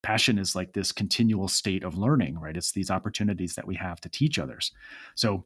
[0.05, 2.55] Passion is like this continual state of learning, right?
[2.55, 4.71] It's these opportunities that we have to teach others.
[5.15, 5.45] So,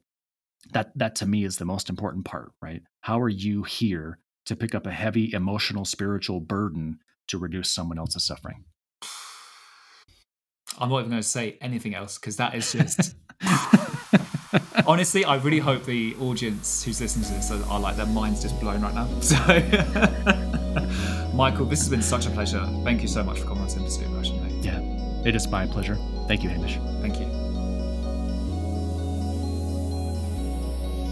[0.71, 4.55] that that to me is the most important part right how are you here to
[4.55, 8.63] pick up a heavy emotional spiritual burden to reduce someone else's suffering
[10.77, 13.15] i'm not even going to say anything else because that is just
[14.85, 18.59] honestly i really hope the audience who's listening to this are, like their minds just
[18.59, 19.35] blown right now so
[21.33, 24.35] michael this has been such a pleasure thank you so much for coming on Passion
[24.37, 24.38] mate.
[24.61, 24.79] Yeah
[25.25, 25.97] it is my pleasure
[26.27, 27.39] thank you hamish thank you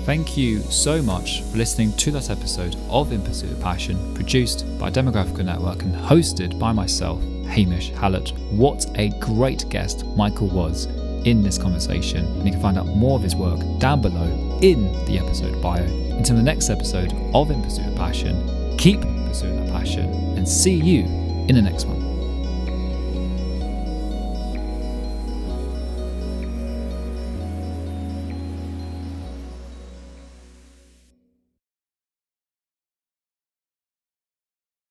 [0.07, 4.65] Thank you so much for listening to that episode of In Pursuit of Passion, produced
[4.79, 8.31] by Demographica Network and hosted by myself, Hamish Hallett.
[8.51, 10.85] What a great guest Michael was
[11.25, 14.93] in this conversation, and you can find out more of his work down below in
[15.07, 15.83] the episode bio.
[15.83, 20.05] Until the next episode of In Pursuit of Passion, keep pursuing that passion
[20.37, 21.03] and see you
[21.49, 21.96] in the next one.